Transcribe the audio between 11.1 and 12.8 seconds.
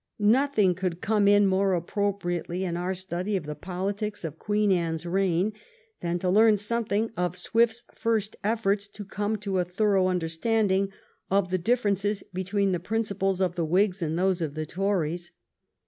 of the difference between the